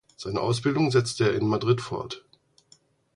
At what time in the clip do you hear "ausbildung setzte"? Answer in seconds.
0.41-1.25